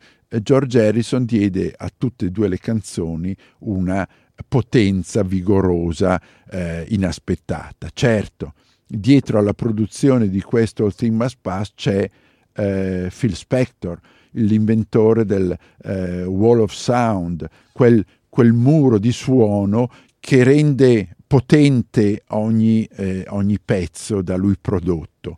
George 0.41 0.85
Harrison 0.85 1.25
diede 1.25 1.73
a 1.75 1.89
tutte 1.95 2.25
e 2.25 2.29
due 2.29 2.47
le 2.47 2.59
canzoni 2.59 3.35
una 3.59 4.07
potenza 4.47 5.23
vigorosa, 5.23 6.21
eh, 6.49 6.86
inaspettata. 6.89 7.89
Certo, 7.93 8.54
dietro 8.86 9.39
alla 9.39 9.54
produzione 9.54 10.30
di 10.30 10.41
questo 10.41 10.91
Thing 10.91 11.15
Must 11.15 11.38
Pass 11.41 11.71
c'è 11.75 12.10
eh, 12.54 13.12
Phil 13.15 13.36
Spector, 13.36 13.99
l'inventore 14.32 15.25
del 15.25 15.56
eh, 15.84 16.23
Wall 16.23 16.60
of 16.60 16.73
Sound, 16.73 17.47
quel, 17.71 18.06
quel, 18.28 18.54
muro 18.54 18.97
di 18.97 19.12
suono 19.12 19.91
che 20.19 20.43
rende 20.43 21.15
potente 21.25 22.23
ogni, 22.30 22.84
eh, 22.86 23.25
ogni 23.30 23.60
pezzo 23.63 24.21
da 24.21 24.36
lui 24.36 24.56
prodotto. 24.60 25.38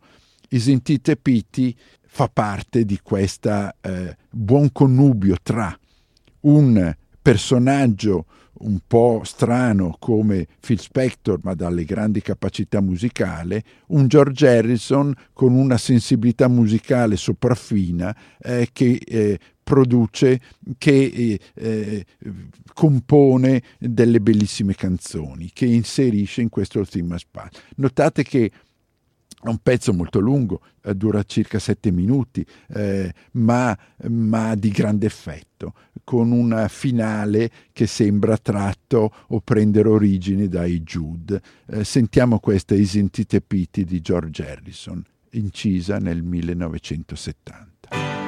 Isintite 0.50 1.16
Piti 1.16 1.76
fa 2.02 2.28
parte 2.28 2.84
di 2.84 3.00
questo 3.02 3.74
eh, 3.82 4.18
buon 4.30 4.72
connubio 4.72 5.36
tra 5.42 5.78
un 6.42 6.94
personaggio 7.22 8.26
un 8.62 8.80
po' 8.86 9.22
strano 9.24 9.96
come 10.00 10.48
Phil 10.60 10.80
Spector, 10.80 11.40
ma 11.44 11.54
dalle 11.54 11.84
grandi 11.84 12.22
capacità 12.22 12.82
musicali, 12.82 13.62
un 13.88 14.08
George 14.08 14.48
Harrison 14.48 15.14
con 15.34 15.54
una 15.54 15.78
sensibilità 15.78 16.48
musicale 16.48 17.16
sopraffina 17.16 18.16
eh, 18.40 18.70
che 18.72 19.00
eh, 19.06 19.40
produce, 19.64 20.40
che 20.78 21.04
eh, 21.04 21.40
eh 21.54 22.06
compone 22.74 23.62
delle 23.78 24.22
bellissime 24.22 24.74
canzoni, 24.76 25.52
che 25.54 25.66
inserisce 25.66 26.42
in 26.42 26.50
questo 26.50 26.86
Theme 26.86 27.18
Spa. 27.18 27.50
Notate 27.76 28.24
che 28.24 28.50
è 29.44 29.50
un 29.50 29.60
pezzo 29.62 29.94
molto 29.94 30.20
lungo, 30.20 30.62
eh, 30.84 30.96
dura 30.96 31.24
circa 31.24 31.60
sette 31.60 31.92
minuti, 31.92 32.46
eh, 32.74 33.14
ma, 33.34 33.78
ma, 34.10 34.56
di 34.56 34.70
grande 34.70 35.06
effetto, 35.06 35.74
con 36.04 36.32
un 36.32 36.66
finale 36.70 37.50
che 37.72 37.88
sembra 37.88 38.38
tratto 38.38 39.14
o 39.28 39.40
prendere 39.42 39.90
origine 39.90 40.48
dai 40.48 40.82
Jude. 40.82 41.42
Eh, 41.68 41.84
sentiamo 41.84 42.40
questa 42.40 42.76
Isn't 42.76 43.18
It 43.18 43.40
Pity 43.42 43.84
di 43.84 44.02
George 44.02 44.48
Harrison, 44.48 45.04
incisa 45.32 45.98
nel 45.98 46.24
1970. 46.24 48.21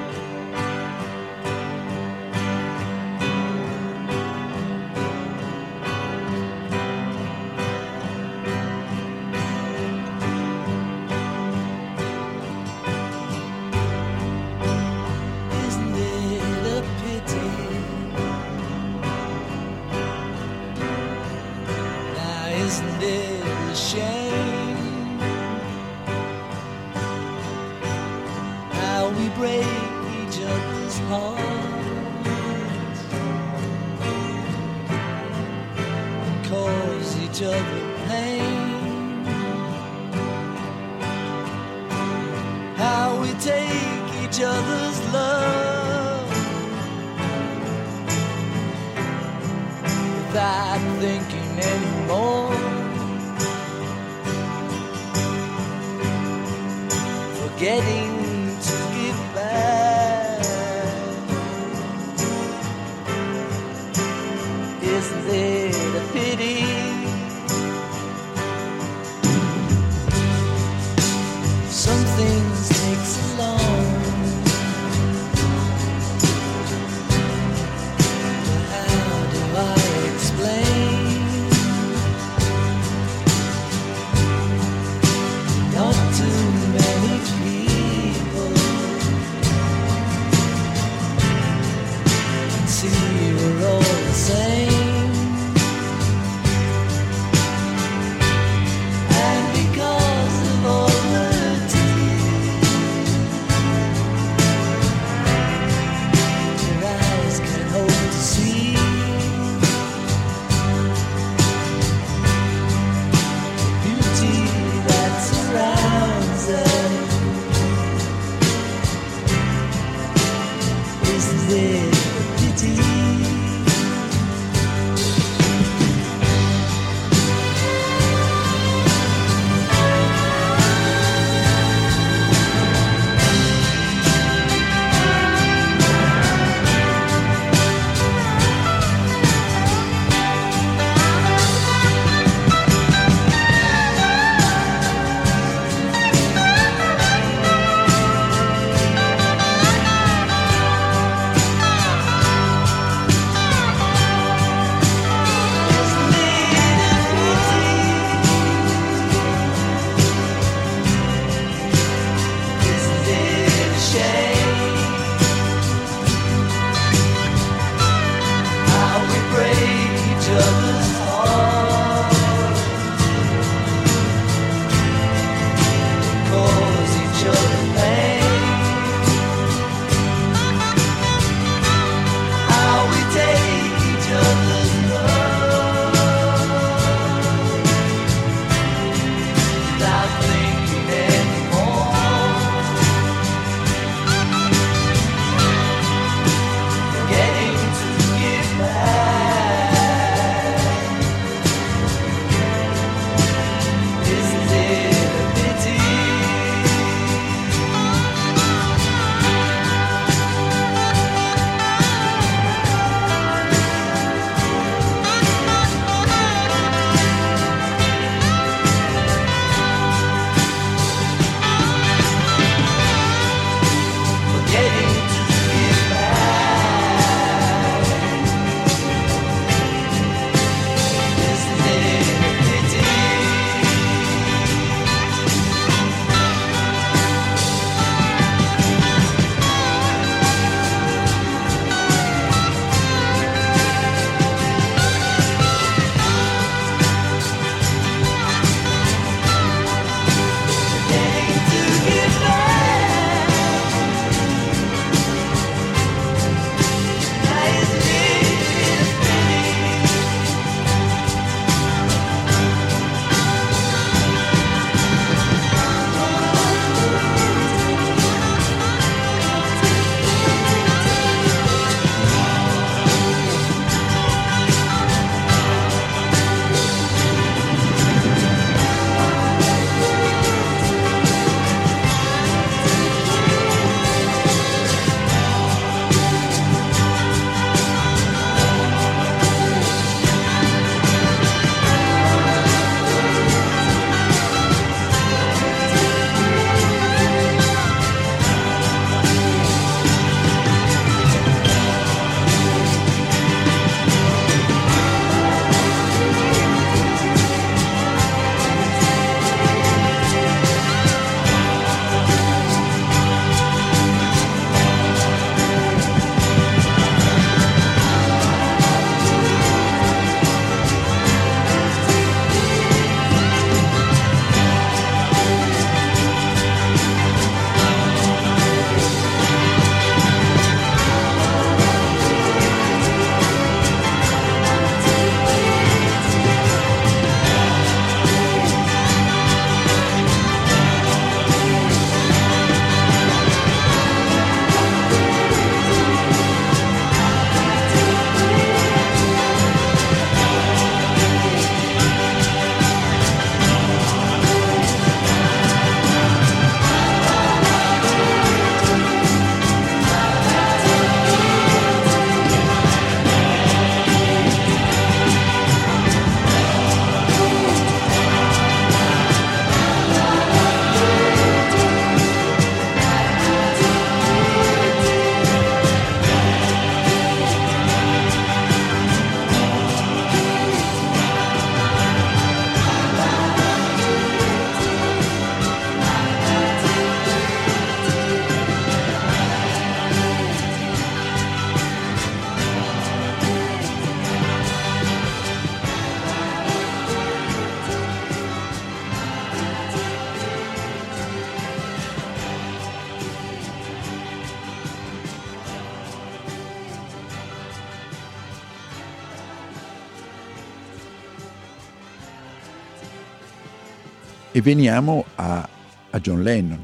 Veniamo 414.44 415.06
a, 415.16 415.48
a 415.90 416.00
John 416.02 416.22
Lennon, 416.22 416.62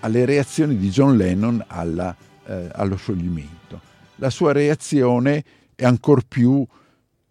alle 0.00 0.24
reazioni 0.24 0.78
di 0.78 0.88
John 0.88 1.14
Lennon 1.14 1.62
alla, 1.66 2.16
eh, 2.46 2.70
allo 2.72 2.96
scioglimento. 2.96 3.80
La 4.16 4.30
sua 4.30 4.52
reazione 4.52 5.44
è 5.74 5.84
ancor 5.84 6.22
più 6.26 6.66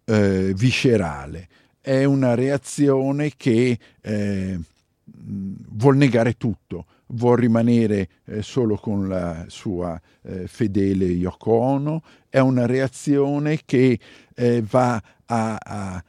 eh, 0.04 0.52
viscerale, 0.54 1.48
è 1.80 2.04
una 2.04 2.34
reazione 2.34 3.32
che 3.36 3.76
eh, 4.00 4.58
vuol 5.04 5.96
negare 5.96 6.36
tutto, 6.36 6.86
vuol 7.08 7.38
rimanere 7.38 8.08
eh, 8.26 8.42
solo 8.42 8.76
con 8.76 9.08
la 9.08 9.46
sua 9.48 10.00
eh, 10.22 10.46
fedele 10.46 11.06
Yoko 11.06 11.50
Ono, 11.50 12.02
è 12.28 12.38
una 12.38 12.66
reazione 12.66 13.62
che 13.64 13.98
eh, 14.36 14.62
va 14.62 15.02
a, 15.26 15.56
a, 15.56 16.04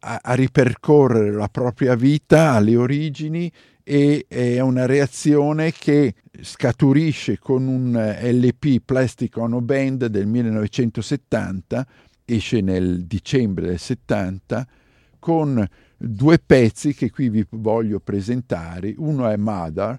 a, 0.00 0.34
ripercorrere 0.34 1.32
la 1.32 1.48
propria 1.48 1.94
vita 1.94 2.52
alle 2.52 2.76
origini 2.76 3.50
e 3.82 4.26
è 4.28 4.60
una 4.60 4.86
reazione 4.86 5.72
che 5.72 6.14
scaturisce 6.42 7.38
con 7.38 7.66
un 7.66 8.16
LP 8.20 8.80
Plastic 8.84 9.36
Ono 9.38 9.60
Band 9.60 10.06
del 10.06 10.26
1970, 10.26 11.86
esce 12.24 12.60
nel 12.60 13.04
dicembre 13.06 13.66
del 13.68 13.78
70, 13.78 14.66
con 15.18 15.66
due 15.96 16.38
pezzi 16.38 16.94
che 16.94 17.10
qui 17.10 17.30
vi 17.30 17.46
voglio 17.50 17.98
presentare. 17.98 18.94
Uno 18.98 19.26
è 19.28 19.36
Mother, 19.36 19.98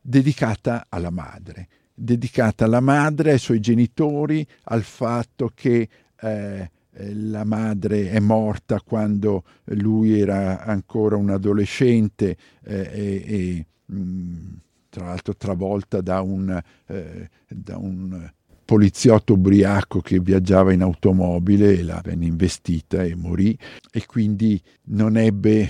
dedicata 0.00 0.86
alla 0.88 1.10
madre, 1.10 1.68
dedicata 1.94 2.64
alla 2.64 2.80
madre, 2.80 3.32
ai 3.32 3.38
suoi 3.38 3.60
genitori, 3.60 4.46
al 4.64 4.82
fatto 4.82 5.52
che 5.54 5.88
eh, 6.20 6.70
la 7.12 7.44
madre 7.44 8.10
è 8.10 8.20
morta 8.20 8.80
quando 8.80 9.44
lui 9.64 10.18
era 10.18 10.64
ancora 10.64 11.16
un 11.16 11.30
adolescente 11.30 12.36
eh, 12.62 12.90
e, 12.92 13.24
e 13.26 13.66
mm, 13.92 14.54
tra 14.88 15.06
l'altro 15.06 15.36
travolta 15.36 16.00
da 16.00 16.20
un, 16.20 16.62
eh, 16.86 17.30
da 17.48 17.76
un 17.76 18.30
poliziotto 18.64 19.34
ubriaco 19.34 20.00
che 20.00 20.20
viaggiava 20.20 20.72
in 20.72 20.82
automobile 20.82 21.76
e 21.76 21.82
la 21.82 22.00
venne 22.02 22.26
investita 22.26 23.02
e 23.02 23.14
morì 23.14 23.58
e 23.90 24.06
quindi 24.06 24.60
non 24.84 25.16
ebbe 25.16 25.68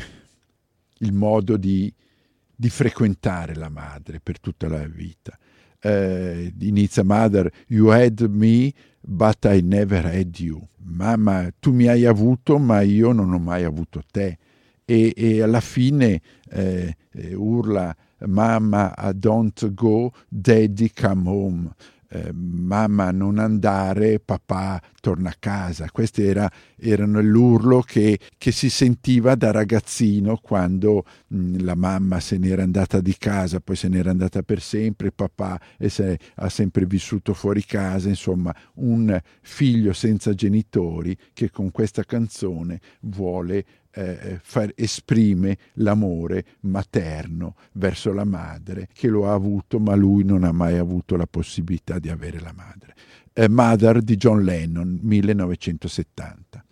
il 0.99 1.13
modo 1.13 1.57
di 1.57 1.93
di 2.57 2.71
frequentare 2.71 3.55
la 3.55 3.69
madre 3.69 4.21
per 4.21 4.41
tutta 4.41 4.69
la 4.69 4.87
vita. 4.87 5.37
Uh, 5.85 6.51
inizia 6.61 7.05
Mother, 7.05 7.51
you 7.69 7.89
had 7.89 8.21
me, 8.31 8.73
but 9.07 9.45
I 9.45 9.61
never 9.61 10.01
had 10.01 10.39
you. 10.41 10.67
Mamma, 10.83 11.51
tu 11.61 11.73
mi 11.73 11.87
hai 11.89 12.07
avuto, 12.07 12.59
ma 12.59 12.81
io 12.81 13.13
non 13.13 13.33
ho 13.33 13.39
mai 13.39 13.65
avuto 13.65 14.03
te. 14.11 14.39
E, 14.87 15.13
e 15.17 15.43
alla 15.43 15.61
fine 15.61 16.21
eh, 16.51 16.95
urla, 17.35 17.95
mamma, 18.27 18.95
don't 19.15 19.75
go, 19.75 20.13
daddy 20.29 20.91
come 20.91 21.29
home 21.29 21.71
eh, 22.15 22.31
mamma 22.33 23.11
non 23.11 23.39
andare, 23.39 24.21
papà 24.21 24.81
torna 25.01 25.31
a 25.31 25.37
casa. 25.37 25.91
Questo 25.91 26.21
era, 26.23 26.49
l'urlo 26.77 27.81
che, 27.81 28.21
che, 28.39 28.53
si 28.53 28.71
sentiva 28.71 29.35
da 29.35 29.51
ragazzino 29.51 30.37
quando 30.37 31.05
mh, 31.27 31.65
la 31.65 31.75
mamma 31.75 32.21
se 32.21 32.39
n'era 32.39 32.63
andata 32.63 33.01
di 33.01 33.17
casa, 33.19 33.59
poi 33.59 33.75
se 33.75 33.89
n'era 33.89 34.11
andata 34.11 34.43
per 34.43 34.61
sempre, 34.61 35.11
papà 35.11 35.61
se, 35.89 36.19
ha 36.37 36.49
sempre 36.49 36.87
vissuto 36.87 37.35
fuori 37.35 37.65
casa, 37.65 38.09
insomma 38.09 38.55
un 38.75 39.21
figlio 39.41 39.93
senza 39.93 40.35
genitori 40.35 41.17
che 41.33 41.51
con 41.51 41.73
questa 41.73 42.05
canzone 42.05 42.81
vuole 43.01 43.65
eh, 43.97 44.03
eh, 44.03 44.41
far, 44.43 44.73
esprime 44.75 45.57
l'amore 45.75 46.45
materno 46.63 47.55
verso 47.75 48.13
la 48.13 48.25
madre 48.25 48.89
che 48.93 49.07
lo 49.07 49.29
ha 49.29 49.35
avuto 49.35 49.79
ma 49.79 49.95
lui 49.95 50.25
non 50.25 50.43
ha 50.43 50.51
mai 50.51 50.79
avuto 50.79 51.15
la 51.15 51.29
possibilità 51.29 52.01
di 52.01 52.09
avere 52.09 52.41
la 52.41 52.53
madre. 52.53 52.97
Eh, 53.33 53.49
Mother 53.49 54.03
di 54.03 54.17
John 54.17 54.43
Lennon, 54.43 54.99
1970. 55.01 56.65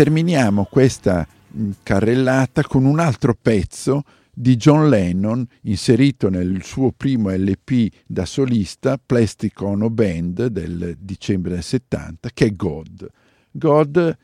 Terminiamo 0.00 0.64
questa 0.64 1.26
mh, 1.46 1.70
carrellata 1.82 2.62
con 2.62 2.86
un 2.86 3.00
altro 3.00 3.36
pezzo 3.38 4.04
di 4.32 4.56
John 4.56 4.88
Lennon 4.88 5.46
inserito 5.64 6.30
nel 6.30 6.62
suo 6.62 6.90
primo 6.90 7.28
LP 7.28 7.86
da 8.06 8.24
solista, 8.24 8.96
Plastic 8.96 9.60
Ono 9.60 9.90
Band 9.90 10.46
del 10.46 10.96
dicembre 10.98 11.52
del 11.52 11.62
70, 11.62 12.30
che 12.32 12.46
è 12.46 12.56
God. 12.56 13.10
God, 13.50 14.16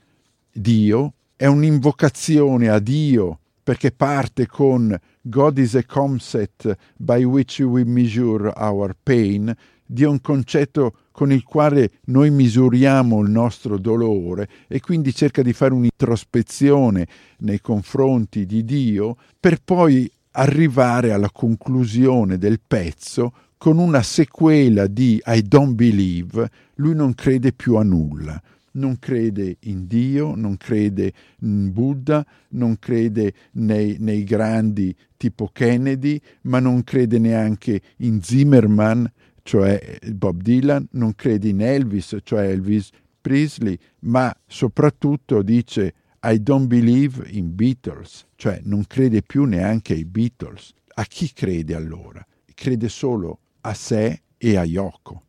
Dio, 0.50 1.12
è 1.36 1.44
un'invocazione 1.44 2.70
a 2.70 2.78
Dio 2.78 3.40
perché 3.62 3.92
parte 3.92 4.46
con 4.46 4.98
God 5.20 5.58
is 5.58 5.74
a 5.74 5.84
concept 5.84 6.74
by 6.96 7.22
which 7.22 7.58
we 7.58 7.84
measure 7.84 8.50
our 8.56 8.96
pain, 9.02 9.54
Dio 9.84 10.08
è 10.08 10.10
un 10.10 10.22
concetto 10.22 10.94
con 11.16 11.32
il 11.32 11.44
quale 11.44 11.92
noi 12.08 12.30
misuriamo 12.30 13.22
il 13.22 13.30
nostro 13.30 13.78
dolore 13.78 14.46
e 14.68 14.80
quindi 14.80 15.14
cerca 15.14 15.40
di 15.40 15.54
fare 15.54 15.72
un'introspezione 15.72 17.06
nei 17.38 17.58
confronti 17.62 18.44
di 18.44 18.62
Dio 18.66 19.16
per 19.40 19.62
poi 19.64 20.12
arrivare 20.32 21.12
alla 21.12 21.30
conclusione 21.30 22.36
del 22.36 22.60
pezzo 22.60 23.32
con 23.56 23.78
una 23.78 24.02
sequela 24.02 24.86
di 24.86 25.18
I 25.24 25.40
don't 25.40 25.72
believe, 25.72 26.50
lui 26.74 26.94
non 26.94 27.14
crede 27.14 27.54
più 27.54 27.76
a 27.76 27.82
nulla. 27.82 28.38
Non 28.72 28.98
crede 28.98 29.56
in 29.60 29.86
Dio, 29.86 30.34
non 30.34 30.58
crede 30.58 31.10
in 31.40 31.72
Buddha, 31.72 32.22
non 32.50 32.78
crede 32.78 33.32
nei, 33.52 33.96
nei, 34.00 34.22
grandi 34.22 34.94
tipo 35.16 35.48
Kennedy, 35.50 36.20
ma 36.42 36.58
non 36.58 36.84
crede 36.84 37.18
neanche 37.18 37.80
in 38.00 38.20
Zimmerman, 38.22 39.10
cioè 39.46 39.98
Bob 40.12 40.42
Dylan, 40.42 40.88
non 40.92 41.14
crede 41.14 41.48
in 41.48 41.62
Elvis, 41.62 42.16
cioè 42.24 42.48
Elvis 42.48 42.90
Presley, 43.20 43.78
ma 44.00 44.36
soprattutto 44.44 45.40
dice 45.42 45.94
I 46.24 46.42
don't 46.42 46.66
believe 46.66 47.24
in 47.30 47.54
Beatles, 47.54 48.26
cioè 48.34 48.60
non 48.64 48.84
crede 48.88 49.22
più 49.22 49.44
neanche 49.44 49.92
ai 49.92 50.04
Beatles. 50.04 50.72
A 50.94 51.04
chi 51.04 51.32
crede 51.32 51.76
allora? 51.76 52.26
Crede 52.54 52.88
solo 52.88 53.38
a 53.60 53.72
sé 53.72 54.22
e 54.36 54.56
a 54.56 54.64
Yoko. 54.64 55.22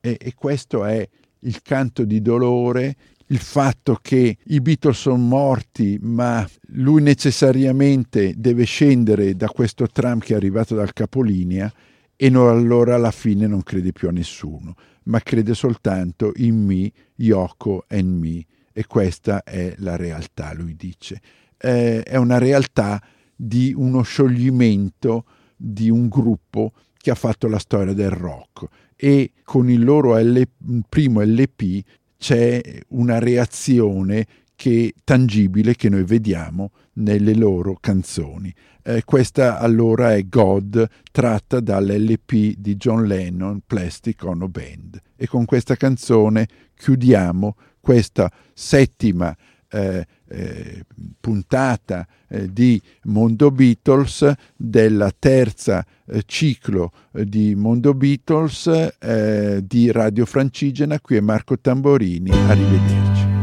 E, 0.00 0.16
e 0.20 0.34
questo 0.34 0.84
è 0.84 1.06
il 1.40 1.60
canto 1.60 2.04
di 2.04 2.22
dolore, 2.22 2.94
il 3.26 3.38
fatto 3.38 3.98
che 4.00 4.36
i 4.40 4.60
Beatles 4.60 5.00
sono 5.00 5.16
morti, 5.16 5.98
ma 6.00 6.48
lui 6.74 7.02
necessariamente 7.02 8.34
deve 8.36 8.62
scendere 8.62 9.34
da 9.34 9.48
questo 9.48 9.88
tram 9.88 10.20
che 10.20 10.34
è 10.34 10.36
arrivato 10.36 10.76
dal 10.76 10.92
capolinea 10.92 11.72
e 12.20 12.30
non, 12.30 12.48
allora 12.48 12.96
alla 12.96 13.12
fine 13.12 13.46
non 13.46 13.62
crede 13.62 13.92
più 13.92 14.08
a 14.08 14.10
nessuno, 14.10 14.74
ma 15.04 15.20
crede 15.20 15.54
soltanto 15.54 16.32
in 16.36 16.64
me, 16.64 16.90
Yoko 17.14 17.84
and 17.86 18.18
me. 18.18 18.44
E 18.72 18.86
questa 18.86 19.44
è 19.44 19.72
la 19.78 19.94
realtà, 19.94 20.52
lui 20.52 20.74
dice. 20.74 21.20
Eh, 21.56 22.02
è 22.02 22.16
una 22.16 22.38
realtà 22.38 23.00
di 23.36 23.72
uno 23.72 24.02
scioglimento 24.02 25.26
di 25.56 25.90
un 25.90 26.08
gruppo 26.08 26.72
che 26.96 27.12
ha 27.12 27.14
fatto 27.14 27.46
la 27.46 27.60
storia 27.60 27.92
del 27.92 28.10
rock 28.10 28.66
e 28.96 29.30
con 29.44 29.70
il 29.70 29.84
loro 29.84 30.18
L, 30.18 30.42
primo 30.88 31.22
LP 31.22 31.84
c'è 32.18 32.60
una 32.88 33.20
reazione 33.20 34.26
che, 34.58 34.92
tangibile 35.04 35.76
che 35.76 35.88
noi 35.88 36.02
vediamo 36.02 36.72
nelle 36.94 37.32
loro 37.32 37.76
canzoni. 37.78 38.52
Eh, 38.82 39.04
questa 39.04 39.60
allora 39.60 40.16
è 40.16 40.26
God 40.26 40.84
tratta 41.12 41.60
dall'LP 41.60 42.56
di 42.56 42.74
John 42.74 43.06
Lennon 43.06 43.60
Plastic 43.64 44.24
Ono 44.24 44.48
Band 44.48 45.00
e 45.14 45.28
con 45.28 45.44
questa 45.44 45.76
canzone 45.76 46.48
chiudiamo 46.74 47.54
questa 47.78 48.32
settima 48.52 49.34
eh, 49.70 50.04
eh, 50.26 50.84
puntata 51.20 52.04
eh, 52.26 52.52
di 52.52 52.82
Mondo 53.04 53.52
Beatles 53.52 54.32
della 54.56 55.12
terza 55.16 55.86
eh, 56.04 56.22
ciclo 56.26 56.90
eh, 57.12 57.24
di 57.26 57.54
Mondo 57.54 57.94
Beatles 57.94 58.66
eh, 58.98 59.60
di 59.62 59.92
Radio 59.92 60.26
Francigena. 60.26 60.98
Qui 60.98 61.16
è 61.16 61.20
Marco 61.20 61.56
Tamborini, 61.60 62.30
arrivederci. 62.30 63.37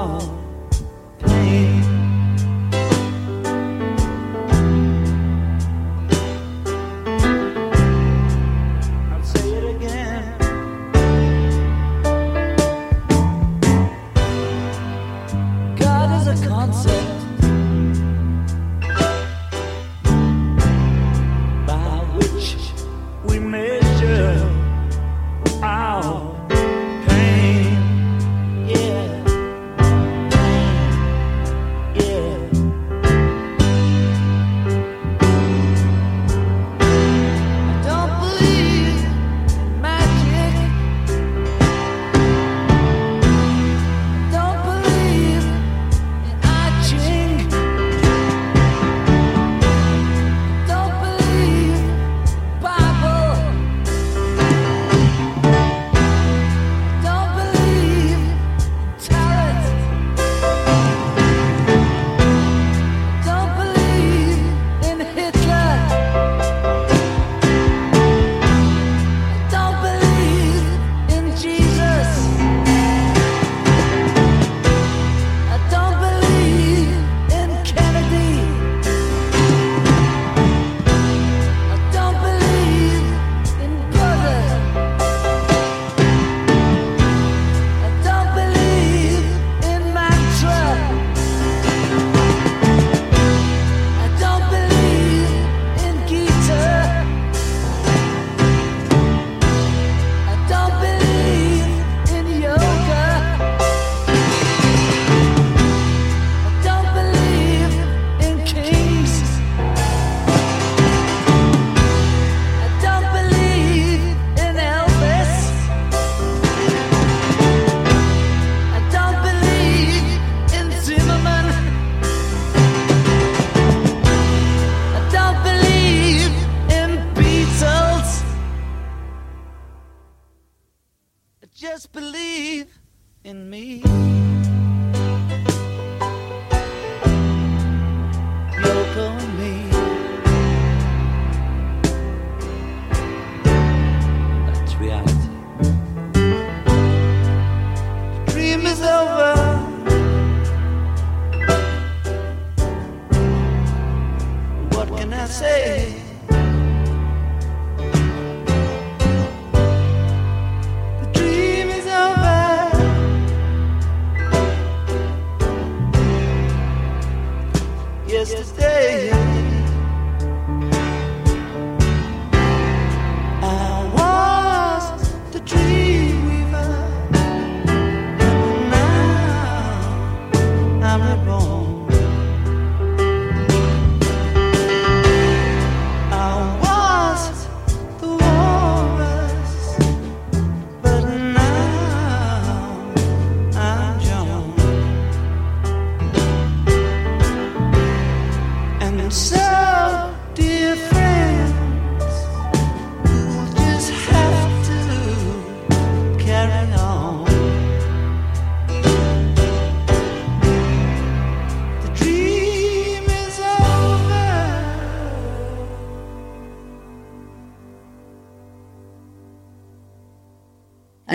Oh. 0.00 0.47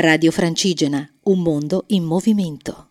Radio 0.03 0.31
Francigena, 0.31 1.09
un 1.23 1.39
mondo 1.39 1.85
in 1.87 2.03
movimento. 2.03 2.89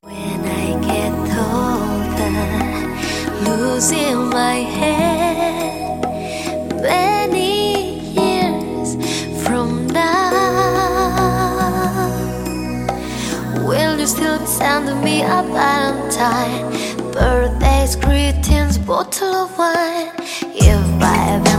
you 13.99 14.07
still 14.09 14.45
send 14.47 14.87
me 15.05 15.23
a 15.23 15.43
Valentine? 15.53 16.65
Birthdays, 17.13 17.95
greetings, 17.95 18.79
bottle 18.79 19.35
of 19.45 19.59
wine. 19.59 20.11
If 20.57 21.03
I 21.03 21.35
ever 21.37 21.52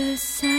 just 0.00 0.49